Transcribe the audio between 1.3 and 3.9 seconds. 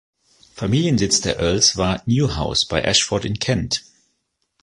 Earls war "Newhouse" bei Ashford in Kent.